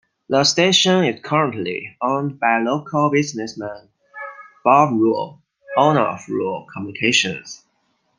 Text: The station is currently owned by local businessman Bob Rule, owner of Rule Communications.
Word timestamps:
The 0.29 0.43
station 0.45 1.03
is 1.03 1.21
currently 1.21 1.95
owned 2.01 2.39
by 2.39 2.57
local 2.59 3.11
businessman 3.11 3.89
Bob 4.63 4.93
Rule, 4.93 5.43
owner 5.77 6.01
of 6.01 6.27
Rule 6.27 6.65
Communications. 6.73 7.63